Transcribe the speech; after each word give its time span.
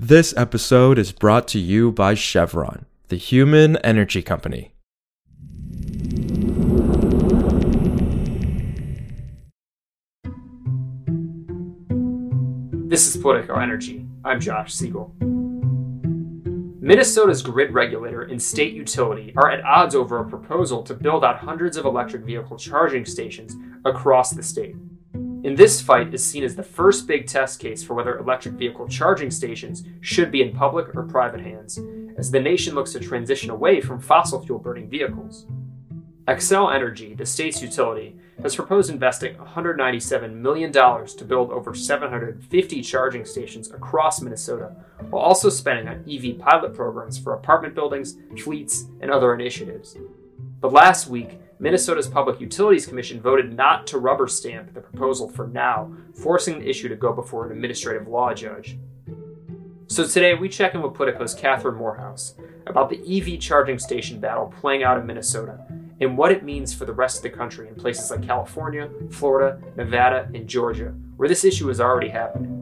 This 0.00 0.32
episode 0.36 0.96
is 0.96 1.10
brought 1.10 1.48
to 1.48 1.58
you 1.58 1.90
by 1.90 2.14
Chevron, 2.14 2.86
the 3.08 3.16
human 3.16 3.78
energy 3.78 4.22
company. 4.22 4.70
This 12.86 13.12
is 13.12 13.20
Politico 13.20 13.58
Energy. 13.58 14.06
I'm 14.24 14.38
Josh 14.38 14.72
Siegel. 14.72 15.12
Minnesota's 16.80 17.42
grid 17.42 17.74
regulator 17.74 18.22
and 18.22 18.40
state 18.40 18.74
utility 18.74 19.32
are 19.36 19.50
at 19.50 19.64
odds 19.64 19.96
over 19.96 20.20
a 20.20 20.24
proposal 20.24 20.84
to 20.84 20.94
build 20.94 21.24
out 21.24 21.38
hundreds 21.38 21.76
of 21.76 21.86
electric 21.86 22.22
vehicle 22.22 22.56
charging 22.56 23.04
stations 23.04 23.56
across 23.84 24.30
the 24.30 24.44
state. 24.44 24.76
And 25.48 25.56
this 25.56 25.80
fight 25.80 26.12
is 26.12 26.22
seen 26.22 26.44
as 26.44 26.56
the 26.56 26.62
first 26.62 27.06
big 27.06 27.26
test 27.26 27.58
case 27.58 27.82
for 27.82 27.94
whether 27.94 28.18
electric 28.18 28.56
vehicle 28.56 28.86
charging 28.86 29.30
stations 29.30 29.82
should 30.02 30.30
be 30.30 30.42
in 30.42 30.54
public 30.54 30.94
or 30.94 31.04
private 31.04 31.40
hands, 31.40 31.80
as 32.18 32.30
the 32.30 32.38
nation 32.38 32.74
looks 32.74 32.92
to 32.92 33.00
transition 33.00 33.48
away 33.48 33.80
from 33.80 33.98
fossil 33.98 34.44
fuel 34.44 34.58
burning 34.58 34.90
vehicles. 34.90 35.46
Xcel 36.26 36.74
Energy, 36.74 37.14
the 37.14 37.24
state's 37.24 37.62
utility, 37.62 38.14
has 38.42 38.56
proposed 38.56 38.90
investing 38.90 39.36
$197 39.36 40.34
million 40.34 40.70
to 40.70 41.24
build 41.24 41.50
over 41.50 41.72
750 41.72 42.82
charging 42.82 43.24
stations 43.24 43.70
across 43.70 44.20
Minnesota, 44.20 44.76
while 45.08 45.22
also 45.22 45.48
spending 45.48 45.88
on 45.88 46.04
EV 46.06 46.38
pilot 46.38 46.74
programs 46.74 47.16
for 47.16 47.32
apartment 47.32 47.74
buildings, 47.74 48.18
fleets, 48.44 48.84
and 49.00 49.10
other 49.10 49.32
initiatives. 49.32 49.96
But 50.60 50.74
last 50.74 51.08
week, 51.08 51.40
Minnesota's 51.60 52.06
Public 52.06 52.40
Utilities 52.40 52.86
Commission 52.86 53.20
voted 53.20 53.52
not 53.52 53.86
to 53.88 53.98
rubber 53.98 54.28
stamp 54.28 54.72
the 54.74 54.80
proposal 54.80 55.28
for 55.28 55.48
now, 55.48 55.92
forcing 56.14 56.60
the 56.60 56.68
issue 56.68 56.88
to 56.88 56.94
go 56.94 57.12
before 57.12 57.46
an 57.46 57.52
administrative 57.52 58.06
law 58.06 58.32
judge. 58.32 58.78
So 59.88 60.06
today 60.06 60.34
we 60.34 60.48
check 60.48 60.74
in 60.74 60.82
with 60.82 60.94
Politico's 60.94 61.34
Catherine 61.34 61.74
Morehouse 61.74 62.34
about 62.66 62.90
the 62.90 63.00
EV 63.00 63.40
charging 63.40 63.78
station 63.78 64.20
battle 64.20 64.54
playing 64.60 64.84
out 64.84 64.98
in 64.98 65.06
Minnesota 65.06 65.58
and 66.00 66.16
what 66.16 66.30
it 66.30 66.44
means 66.44 66.72
for 66.72 66.84
the 66.84 66.92
rest 66.92 67.16
of 67.16 67.22
the 67.24 67.36
country 67.36 67.66
in 67.66 67.74
places 67.74 68.08
like 68.10 68.22
California, 68.22 68.88
Florida, 69.10 69.60
Nevada, 69.76 70.28
and 70.34 70.46
Georgia, 70.46 70.94
where 71.16 71.28
this 71.28 71.44
issue 71.44 71.68
is 71.70 71.80
already 71.80 72.08
happening. 72.08 72.54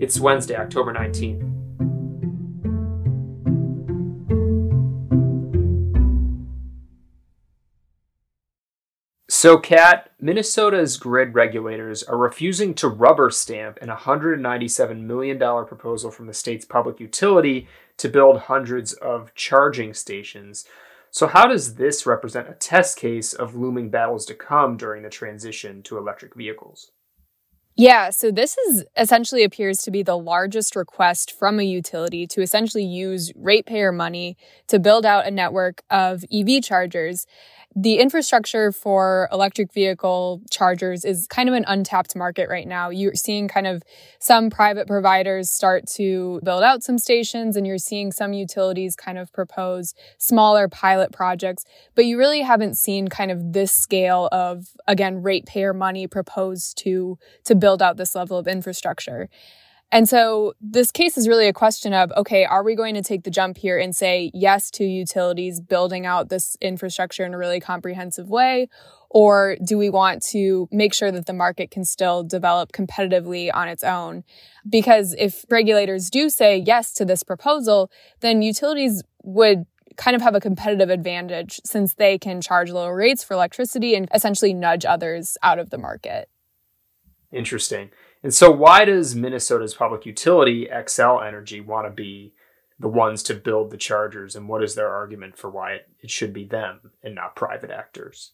It's 0.00 0.18
Wednesday, 0.18 0.56
October 0.56 0.92
19th. 0.92 1.49
So, 9.42 9.56
Kat, 9.56 10.10
Minnesota's 10.20 10.98
grid 10.98 11.34
regulators 11.34 12.02
are 12.02 12.18
refusing 12.18 12.74
to 12.74 12.88
rubber 12.88 13.30
stamp 13.30 13.78
an 13.80 13.88
$197 13.88 15.00
million 15.00 15.38
proposal 15.38 16.10
from 16.10 16.26
the 16.26 16.34
state's 16.34 16.66
public 16.66 17.00
utility 17.00 17.66
to 17.96 18.10
build 18.10 18.40
hundreds 18.40 18.92
of 18.92 19.34
charging 19.34 19.94
stations. 19.94 20.66
So, 21.10 21.26
how 21.26 21.46
does 21.46 21.76
this 21.76 22.04
represent 22.04 22.50
a 22.50 22.52
test 22.52 22.98
case 22.98 23.32
of 23.32 23.54
looming 23.54 23.88
battles 23.88 24.26
to 24.26 24.34
come 24.34 24.76
during 24.76 25.04
the 25.04 25.08
transition 25.08 25.82
to 25.84 25.96
electric 25.96 26.34
vehicles? 26.34 26.90
Yeah, 27.76 28.10
so 28.10 28.30
this 28.30 28.58
is 28.58 28.84
essentially 28.96 29.42
appears 29.42 29.78
to 29.78 29.90
be 29.90 30.02
the 30.02 30.18
largest 30.18 30.76
request 30.76 31.32
from 31.32 31.58
a 31.58 31.62
utility 31.62 32.26
to 32.26 32.42
essentially 32.42 32.84
use 32.84 33.32
ratepayer 33.34 33.92
money 33.92 34.36
to 34.66 34.78
build 34.78 35.06
out 35.06 35.26
a 35.26 35.30
network 35.30 35.82
of 35.88 36.24
EV 36.32 36.62
chargers 36.62 37.26
the 37.76 37.98
infrastructure 37.98 38.72
for 38.72 39.28
electric 39.30 39.72
vehicle 39.72 40.42
chargers 40.50 41.04
is 41.04 41.28
kind 41.28 41.48
of 41.48 41.54
an 41.54 41.64
untapped 41.68 42.16
market 42.16 42.48
right 42.48 42.66
now. 42.66 42.90
You're 42.90 43.14
seeing 43.14 43.46
kind 43.46 43.66
of 43.66 43.84
some 44.18 44.50
private 44.50 44.88
providers 44.88 45.48
start 45.48 45.86
to 45.94 46.40
build 46.42 46.64
out 46.64 46.82
some 46.82 46.98
stations, 46.98 47.56
and 47.56 47.64
you're 47.64 47.78
seeing 47.78 48.10
some 48.10 48.32
utilities 48.32 48.96
kind 48.96 49.18
of 49.18 49.32
propose 49.32 49.94
smaller 50.18 50.66
pilot 50.66 51.12
projects, 51.12 51.64
but 51.94 52.04
you 52.06 52.18
really 52.18 52.40
haven't 52.40 52.76
seen 52.76 53.06
kind 53.06 53.30
of 53.30 53.52
this 53.52 53.72
scale 53.72 54.28
of, 54.32 54.70
again, 54.88 55.22
ratepayer 55.22 55.72
money 55.72 56.08
proposed 56.08 56.76
to, 56.78 57.18
to 57.44 57.54
build 57.60 57.82
out 57.82 57.96
this 57.96 58.14
level 58.14 58.38
of 58.38 58.48
infrastructure. 58.48 59.28
And 59.92 60.08
so 60.08 60.54
this 60.60 60.92
case 60.92 61.18
is 61.18 61.26
really 61.26 61.48
a 61.48 61.52
question 61.52 61.92
of 61.92 62.12
okay, 62.16 62.44
are 62.44 62.62
we 62.62 62.76
going 62.76 62.94
to 62.94 63.02
take 63.02 63.24
the 63.24 63.30
jump 63.30 63.58
here 63.58 63.78
and 63.78 63.94
say 63.94 64.30
yes 64.32 64.70
to 64.72 64.84
utilities 64.84 65.60
building 65.60 66.06
out 66.06 66.28
this 66.28 66.56
infrastructure 66.60 67.24
in 67.24 67.34
a 67.34 67.38
really 67.38 67.60
comprehensive 67.60 68.28
way? 68.28 68.68
Or 69.12 69.56
do 69.64 69.76
we 69.76 69.90
want 69.90 70.22
to 70.30 70.68
make 70.70 70.94
sure 70.94 71.10
that 71.10 71.26
the 71.26 71.32
market 71.32 71.72
can 71.72 71.84
still 71.84 72.22
develop 72.22 72.70
competitively 72.70 73.50
on 73.52 73.66
its 73.66 73.82
own? 73.82 74.22
Because 74.68 75.16
if 75.18 75.44
regulators 75.50 76.10
do 76.10 76.30
say 76.30 76.56
yes 76.56 76.92
to 76.94 77.04
this 77.04 77.24
proposal, 77.24 77.90
then 78.20 78.40
utilities 78.40 79.02
would 79.24 79.66
kind 79.96 80.14
of 80.14 80.22
have 80.22 80.36
a 80.36 80.40
competitive 80.40 80.90
advantage 80.90 81.60
since 81.64 81.94
they 81.94 82.18
can 82.18 82.40
charge 82.40 82.70
lower 82.70 82.94
rates 82.94 83.24
for 83.24 83.34
electricity 83.34 83.96
and 83.96 84.08
essentially 84.14 84.54
nudge 84.54 84.84
others 84.84 85.36
out 85.42 85.58
of 85.58 85.70
the 85.70 85.78
market. 85.78 86.28
Interesting. 87.32 87.90
And 88.22 88.34
so, 88.34 88.50
why 88.50 88.84
does 88.84 89.14
Minnesota's 89.14 89.74
public 89.74 90.04
utility, 90.04 90.68
Xcel 90.70 91.26
Energy, 91.26 91.60
want 91.60 91.86
to 91.86 91.90
be 91.90 92.34
the 92.78 92.88
ones 92.88 93.22
to 93.24 93.34
build 93.34 93.70
the 93.70 93.76
chargers? 93.76 94.36
And 94.36 94.48
what 94.48 94.62
is 94.62 94.74
their 94.74 94.88
argument 94.88 95.38
for 95.38 95.48
why 95.48 95.72
it, 96.00 96.10
should 96.10 96.32
be 96.32 96.44
them 96.44 96.92
and 97.02 97.14
not 97.14 97.36
private 97.36 97.70
actors? 97.70 98.32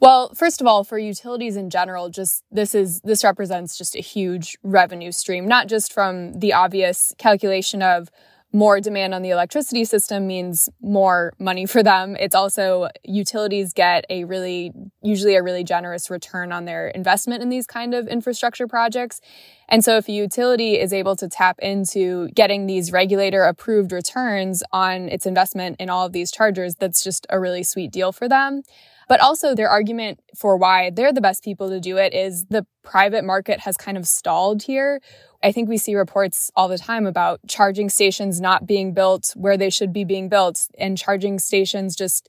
Well, 0.00 0.34
first 0.34 0.60
of 0.60 0.66
all, 0.66 0.84
for 0.84 0.98
utilities 0.98 1.56
in 1.56 1.70
general, 1.70 2.10
just 2.10 2.42
this 2.50 2.74
is 2.74 3.00
this 3.02 3.24
represents 3.24 3.78
just 3.78 3.94
a 3.94 4.00
huge 4.00 4.58
revenue 4.62 5.12
stream, 5.12 5.46
not 5.46 5.68
just 5.68 5.92
from 5.92 6.40
the 6.40 6.52
obvious 6.52 7.14
calculation 7.16 7.80
of 7.80 8.10
more 8.54 8.80
demand 8.80 9.12
on 9.12 9.22
the 9.22 9.30
electricity 9.30 9.84
system 9.84 10.28
means 10.28 10.70
more 10.80 11.32
money 11.40 11.66
for 11.66 11.82
them. 11.82 12.16
It's 12.20 12.36
also 12.36 12.88
utilities 13.02 13.72
get 13.72 14.06
a 14.08 14.22
really, 14.22 14.72
usually 15.02 15.34
a 15.34 15.42
really 15.42 15.64
generous 15.64 16.08
return 16.08 16.52
on 16.52 16.64
their 16.64 16.86
investment 16.86 17.42
in 17.42 17.48
these 17.48 17.66
kind 17.66 17.94
of 17.94 18.06
infrastructure 18.06 18.68
projects. 18.68 19.20
And 19.68 19.84
so 19.84 19.96
if 19.96 20.08
a 20.08 20.12
utility 20.12 20.78
is 20.78 20.92
able 20.92 21.16
to 21.16 21.28
tap 21.28 21.58
into 21.58 22.28
getting 22.28 22.66
these 22.66 22.92
regulator 22.92 23.42
approved 23.42 23.90
returns 23.90 24.62
on 24.70 25.08
its 25.08 25.26
investment 25.26 25.76
in 25.80 25.90
all 25.90 26.06
of 26.06 26.12
these 26.12 26.30
chargers, 26.30 26.76
that's 26.76 27.02
just 27.02 27.26
a 27.30 27.40
really 27.40 27.64
sweet 27.64 27.90
deal 27.90 28.12
for 28.12 28.28
them. 28.28 28.62
But 29.08 29.20
also 29.20 29.54
their 29.54 29.68
argument 29.68 30.20
for 30.36 30.56
why 30.56 30.90
they're 30.90 31.12
the 31.12 31.20
best 31.20 31.44
people 31.44 31.68
to 31.70 31.80
do 31.80 31.96
it 31.96 32.14
is 32.14 32.46
the 32.46 32.66
private 32.82 33.24
market 33.24 33.60
has 33.60 33.76
kind 33.76 33.96
of 33.96 34.06
stalled 34.06 34.62
here. 34.62 35.00
I 35.42 35.52
think 35.52 35.68
we 35.68 35.78
see 35.78 35.94
reports 35.94 36.50
all 36.56 36.68
the 36.68 36.78
time 36.78 37.06
about 37.06 37.40
charging 37.46 37.90
stations 37.90 38.40
not 38.40 38.66
being 38.66 38.94
built 38.94 39.32
where 39.36 39.56
they 39.56 39.70
should 39.70 39.92
be 39.92 40.04
being 40.04 40.28
built 40.28 40.68
and 40.78 40.96
charging 40.96 41.38
stations 41.38 41.94
just 41.94 42.28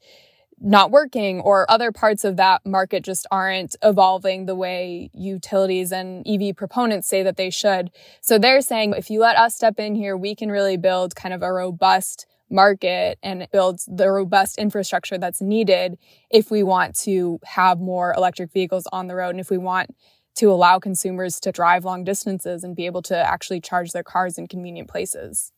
not 0.60 0.92
working 0.92 1.42
or 1.42 1.70
other 1.70 1.92
parts 1.92 2.24
of 2.24 2.38
that 2.38 2.66
market 2.66 3.04
just 3.04 3.28
aren't 3.30 3.76
evolving 3.84 4.46
the 4.46 4.56
way 4.56 5.10
utilities 5.14 5.92
and 5.92 6.26
EV 6.28 6.56
proponents 6.56 7.08
say 7.08 7.24
that 7.24 7.38
they 7.38 7.50
should. 7.50 7.92
So 8.22 8.38
they're 8.38 8.62
saying 8.62 8.94
if 8.98 9.10
you 9.10 9.20
let 9.20 9.38
us 9.38 9.56
step 9.56 9.80
in 9.80 9.96
here, 9.96 10.16
we 10.16 10.34
can 10.36 10.50
really 10.50 10.78
build 10.78 11.16
kind 11.16 11.34
of 11.34 11.42
a 11.42 11.52
robust 11.52 12.26
market 12.50 13.18
and 13.24 13.48
build 13.52 13.80
the 13.88 14.10
robust 14.10 14.58
infrastructure 14.58 15.18
that's 15.18 15.42
needed 15.42 15.98
if 16.30 16.52
we 16.52 16.64
want 16.64 16.96
to 16.96 17.40
have 17.44 17.80
more 17.80 18.14
electric 18.16 18.52
vehicles 18.52 18.88
on 18.92 19.08
the 19.08 19.16
road 19.16 19.32
and 19.32 19.40
if 19.40 19.50
we 19.50 19.58
want 19.58 19.90
to 20.36 20.52
allow 20.52 20.80
consumers 20.80 21.40
to 21.40 21.52
drive 21.52 21.86
long 21.86 22.04
distances 22.04 22.64
and 22.64 22.76
be 22.76 22.86
able 22.86 23.02
to 23.02 23.18
actually 23.18 23.62
charge 23.62 23.92
their 23.92 24.04
cars 24.04 24.38
in 24.38 24.48
convenient 24.48 24.90
places. 24.90 25.52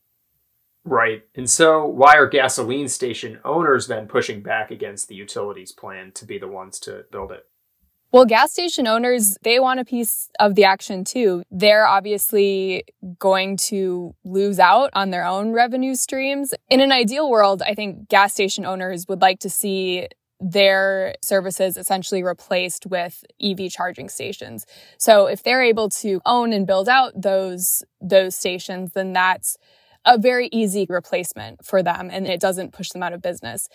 Right. 0.86 1.24
And 1.36 1.50
so, 1.50 1.86
why 1.86 2.16
are 2.16 2.28
gasoline 2.28 2.88
station 2.88 3.40
owners 3.44 3.88
then 3.88 4.08
pushing 4.08 4.42
back 4.42 4.72
against 4.72 5.09
the 5.09 5.16
utilities 5.16 5.74
plan 5.74 6.14
to 6.14 6.26
be 6.26 6.38
the 6.38 6.47
ones 6.47 6.80
to 6.81 7.03
build 7.12 7.31
it? 7.31 7.46
Well, 8.13 8.25
gas 8.25 8.53
station 8.53 8.88
owners, 8.88 9.38
they 9.41 9.59
want 9.59 9.81
a 9.81 9.85
piece 9.85 10.29
of 10.40 10.56
the 10.56 10.63
action 10.63 11.03
too. 11.03 11.44
They're 11.51 11.85
obviously 11.85 12.85
going 13.19 13.57
to 13.68 14.16
lose 14.23 14.59
out 14.59 14.91
on 14.93 15.09
their 15.09 15.26
own 15.26 15.52
revenue 15.52 15.93
streams. 15.93 16.53
In 16.70 16.79
an 16.79 16.93
ideal 16.93 17.29
world, 17.29 17.61
I 17.61 17.73
think 17.73 18.08
gas 18.08 18.34
station 18.34 18.66
owners 18.66 19.08
would 19.09 19.22
like 19.22 19.40
to 19.40 19.49
see 19.49 20.08
their 20.40 21.16
services 21.22 21.78
essentially 21.78 22.23
replaced 22.23 22.85
with 22.85 23.26
EV 23.41 23.72
charging 23.72 24.08
stations. 24.08 24.66
So 24.97 25.26
if 25.26 25.43
they're 25.43 25.64
able 25.64 25.90
to 25.90 26.22
own 26.26 26.53
and 26.53 26.66
build 26.66 26.87
out 26.87 27.11
those 27.20 27.84
those 27.99 28.35
stations, 28.35 28.91
then 28.93 29.14
that's 29.14 29.58
a 30.08 30.18
very 30.18 30.50
easy 30.52 30.88
replacement 30.90 31.64
for 31.64 31.84
them 31.84 32.09
and 32.12 32.26
it 32.26 32.40
doesn't 32.40 32.72
push 32.72 32.90
them 32.90 33.04
out 33.04 33.14
of 33.14 33.22
business. 33.22 33.68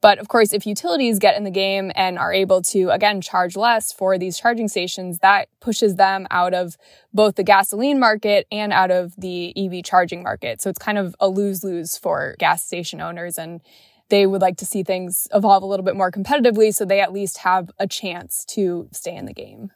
But 0.00 0.18
of 0.18 0.28
course, 0.28 0.54
if 0.54 0.66
utilities 0.66 1.18
get 1.18 1.36
in 1.36 1.44
the 1.44 1.50
game 1.50 1.92
and 1.94 2.18
are 2.18 2.32
able 2.32 2.62
to, 2.62 2.88
again, 2.90 3.20
charge 3.20 3.56
less 3.56 3.92
for 3.92 4.16
these 4.16 4.38
charging 4.38 4.68
stations, 4.68 5.18
that 5.18 5.48
pushes 5.60 5.96
them 5.96 6.26
out 6.30 6.54
of 6.54 6.78
both 7.12 7.34
the 7.34 7.42
gasoline 7.42 7.98
market 7.98 8.46
and 8.50 8.72
out 8.72 8.90
of 8.90 9.14
the 9.18 9.52
EV 9.56 9.84
charging 9.84 10.22
market. 10.22 10.62
So 10.62 10.70
it's 10.70 10.78
kind 10.78 10.96
of 10.96 11.14
a 11.20 11.28
lose 11.28 11.62
lose 11.62 11.98
for 11.98 12.36
gas 12.38 12.64
station 12.64 13.00
owners. 13.00 13.36
And 13.36 13.60
they 14.08 14.26
would 14.26 14.40
like 14.40 14.56
to 14.58 14.66
see 14.66 14.82
things 14.82 15.28
evolve 15.34 15.62
a 15.62 15.66
little 15.66 15.84
bit 15.84 15.96
more 15.96 16.10
competitively 16.10 16.74
so 16.74 16.84
they 16.84 17.00
at 17.00 17.12
least 17.12 17.38
have 17.38 17.70
a 17.78 17.86
chance 17.86 18.44
to 18.50 18.88
stay 18.92 19.14
in 19.14 19.26
the 19.26 19.34
game. 19.34 19.70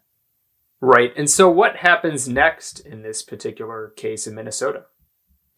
Right. 0.81 1.13
And 1.17 1.31
so, 1.31 1.49
what 1.51 1.77
happens 1.77 2.29
next 2.29 2.79
in 2.79 3.03
this 3.03 3.23
particular 3.23 3.93
case 3.97 4.27
in 4.27 4.35
Minnesota? 4.35 4.85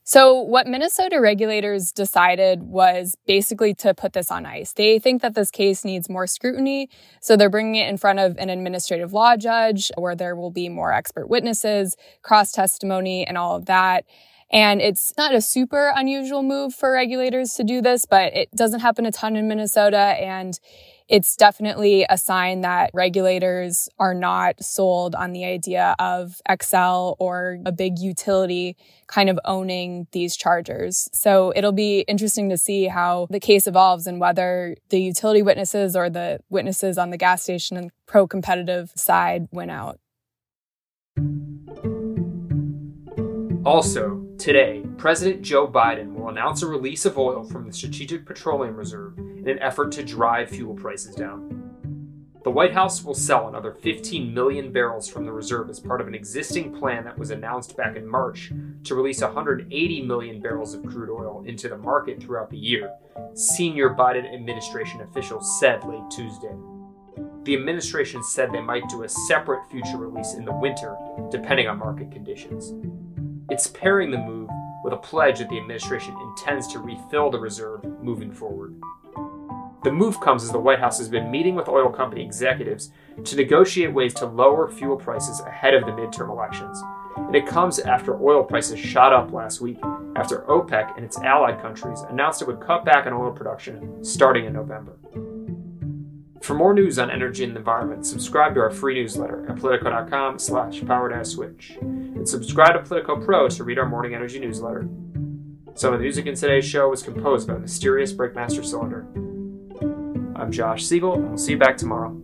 So, 0.09 0.41
what 0.41 0.69
Minnesota 0.69 1.21
regulators 1.21 1.91
decided 1.91 2.63
was 2.63 3.17
basically 3.27 3.75
to 3.75 3.93
put 3.93 4.13
this 4.13 4.31
on 4.31 4.47
ice. 4.47 4.73
They 4.73 5.01
think 5.01 5.21
that 5.23 5.35
this 5.35 5.51
case 5.51 5.85
needs 5.85 6.09
more 6.09 6.29
scrutiny. 6.29 6.91
So, 7.21 7.37
they're 7.37 7.51
bringing 7.51 7.75
it 7.75 7.89
in 7.89 7.97
front 7.97 8.21
of 8.21 8.39
an 8.39 8.49
administrative 8.49 9.13
law 9.13 9.37
judge 9.37 9.91
where 9.99 10.15
there 10.15 10.37
will 10.37 10.53
be 10.53 10.69
more 10.69 10.93
expert 10.93 11.29
witnesses, 11.29 11.97
cross 12.23 12.53
testimony, 12.53 13.27
and 13.27 13.37
all 13.37 13.57
of 13.57 13.67
that. 13.67 14.05
And 14.51 14.81
it's 14.81 15.13
not 15.17 15.35
a 15.35 15.41
super 15.41 15.93
unusual 15.95 16.43
move 16.43 16.75
for 16.75 16.93
regulators 16.93 17.55
to 17.55 17.65
do 17.65 17.83
this, 17.83 18.07
but 18.07 18.35
it 18.35 18.51
doesn't 18.55 18.81
happen 18.81 19.05
a 19.07 19.13
ton 19.13 19.37
in 19.37 19.49
Minnesota. 19.49 19.99
And 19.99 20.59
it's 21.09 21.37
definitely 21.37 22.05
a 22.09 22.19
sign 22.19 22.63
that 22.63 22.91
regulators 22.93 23.89
are 23.99 24.15
not 24.15 24.63
sold 24.63 25.15
on 25.15 25.33
the 25.33 25.45
idea 25.45 25.95
of 25.99 26.41
Xcel 26.49 27.15
or 27.19 27.59
a 27.65 27.71
big 27.71 27.99
utility 27.99 28.77
kind 29.07 29.31
of 29.31 29.39
owning 29.45 30.09
these 30.13 30.37
chargers. 30.37 31.09
So 31.13 31.53
it'll 31.55 31.73
be 31.73 32.01
interesting 32.01 32.49
to 32.51 32.59
see 32.59 32.87
how 32.87 33.29
the 33.31 33.41
case 33.41 33.67
evolves 33.67 34.07
and 34.07 34.21
whether 34.21 34.77
the 34.89 35.01
utility 35.01 35.43
witnesses 35.43 35.95
or 35.95 36.11
the 36.11 36.41
witnesses 36.51 36.99
on 36.99 37.11
the 37.11 37.17
gas 37.17 37.43
station 37.43 37.77
and 37.77 37.91
pro 38.07 38.27
competitive 38.27 38.91
side 38.97 39.47
win 39.53 39.71
out. 39.71 40.01
Also, 43.67 44.25
today, 44.39 44.85
President 44.97 45.43
Joe 45.43 45.67
Biden 45.67 46.15
will 46.15 46.29
announce 46.29 46.63
a 46.63 46.69
release 46.69 47.05
of 47.05 47.19
oil 47.19 47.43
from 47.43 47.67
the 47.67 47.73
Strategic 47.73 48.25
Petroleum 48.25 48.77
Reserve 48.77 49.19
in 49.19 49.49
an 49.49 49.59
effort 49.59 49.91
to 49.91 50.05
drive 50.05 50.51
fuel 50.51 50.73
prices 50.73 51.17
down. 51.17 51.73
The 52.45 52.51
White 52.53 52.73
House 52.73 53.03
will 53.03 53.13
sell 53.13 53.49
another 53.49 53.73
15 53.73 54.33
million 54.33 54.71
barrels 54.71 55.09
from 55.09 55.27
the 55.27 55.33
reserve 55.33 55.69
as 55.69 55.81
part 55.81 56.01
of 56.01 56.07
an 56.07 56.15
existing 56.15 56.79
plan 56.79 57.03
that 57.07 57.19
was 57.19 57.33
announced 57.33 57.77
back 57.77 57.97
in 57.97 58.09
March 58.09 58.53
to 58.85 58.95
release 58.95 59.21
180 59.21 60.03
million 60.03 60.41
barrels 60.41 60.73
of 60.73 60.87
crude 60.87 61.11
oil 61.11 61.43
into 61.45 61.69
the 61.69 61.77
market 61.77 62.23
throughout 62.23 62.51
the 62.51 62.57
year, 62.57 62.93
senior 63.35 63.91
Biden 63.91 64.33
administration 64.33 65.01
officials 65.01 65.59
said 65.59 65.83
late 65.83 66.09
Tuesday. 66.09 66.55
The 67.43 67.57
administration 67.57 68.23
said 68.23 68.53
they 68.53 68.61
might 68.61 68.89
do 68.89 69.03
a 69.03 69.09
separate 69.09 69.69
future 69.73 69.97
release 69.97 70.35
in 70.35 70.45
the 70.45 70.55
winter, 70.55 70.97
depending 71.33 71.67
on 71.67 71.81
market 71.81 72.13
conditions. 72.13 72.73
It's 73.49 73.69
pairing 73.69 74.11
the 74.11 74.19
move 74.19 74.51
with 74.83 74.93
a 74.93 74.97
pledge 74.97 75.39
that 75.39 75.49
the 75.49 75.59
administration 75.59 76.17
intends 76.21 76.67
to 76.73 76.81
refill 76.81 77.31
the 77.31 77.39
reserve 77.39 77.85
moving 78.03 78.33
forward. 78.33 78.75
The 79.85 79.93
move 79.93 80.21
comes 80.21 80.43
as 80.43 80.51
the 80.51 80.59
White 80.59 80.81
House 80.81 80.99
has 80.99 81.09
been 81.09 81.31
meeting 81.31 81.55
with 81.55 81.69
oil 81.69 81.89
company 81.89 82.25
executives 82.25 82.91
to 83.23 83.37
negotiate 83.37 83.93
ways 83.93 84.15
to 84.15 84.27
lower 84.27 84.69
fuel 84.69 84.97
prices 84.97 85.41
ahead 85.43 85.75
of 85.75 85.87
the 85.87 85.93
midterm 85.93 86.29
elections. 86.29 86.83
And 87.17 87.37
it 87.37 87.47
comes 87.47 87.79
after 87.79 88.21
oil 88.21 88.43
prices 88.43 88.81
shot 88.81 89.13
up 89.13 89.33
last 89.33 89.61
week 89.61 89.79
after 90.17 90.41
OPEC 90.49 90.97
and 90.97 91.05
its 91.05 91.19
allied 91.19 91.63
countries 91.63 92.01
announced 92.09 92.43
it 92.43 92.49
would 92.49 92.61
cut 92.61 92.85
back 92.85 93.07
on 93.07 93.13
oil 93.13 93.31
production 93.31 94.05
starting 94.05 94.45
in 94.45 94.53
November. 94.53 94.99
For 96.43 96.55
more 96.55 96.75
news 96.75 96.99
on 96.99 97.13
energy 97.13 97.45
and 97.45 97.55
the 97.55 97.61
environment, 97.61 98.07
subscribe 98.07 98.55
to 98.55 98.61
our 98.61 98.71
free 98.71 98.95
newsletter 98.95 99.49
at 99.49 99.57
politico.com 99.57 100.41
slash 100.41 100.85
power 100.85 101.25
switch. 101.25 101.79
And 102.17 102.27
subscribe 102.27 102.73
to 102.73 102.81
Politico 102.81 103.21
Pro 103.21 103.47
to 103.47 103.63
read 103.63 103.79
our 103.79 103.87
morning 103.87 104.15
energy 104.15 104.41
newsletter. 104.41 104.89
Some 105.75 105.93
of 105.93 105.99
the 106.01 106.05
music 106.05 106.25
in 106.25 106.35
today's 106.35 106.65
show 106.65 106.89
was 106.89 107.03
composed 107.03 107.47
by 107.47 107.59
Mysterious 107.59 108.15
Breakmaster 108.15 108.65
Cylinder. 108.65 109.07
I'm 110.35 110.51
Josh 110.51 110.87
Siegel, 110.87 111.13
and 111.13 111.29
we'll 111.29 111.37
see 111.37 111.53
you 111.53 111.59
back 111.59 111.77
tomorrow. 111.77 112.19